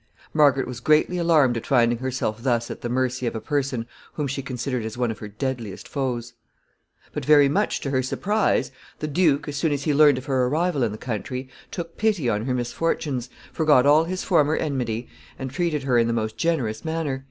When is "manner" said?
16.83-17.19